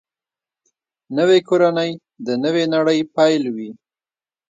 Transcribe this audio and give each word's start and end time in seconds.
نوې 1.17 1.39
کورنۍ 1.47 1.91
د 2.25 2.27
نوې 2.43 2.63
نړۍ 2.75 2.99
پیل 3.15 3.43
وي 3.55 3.69